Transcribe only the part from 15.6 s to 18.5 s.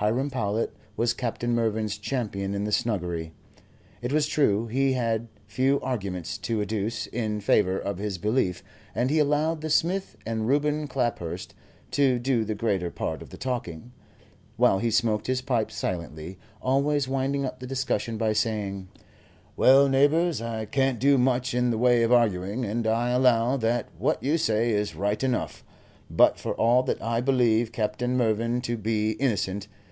silently, always winding up the discussion by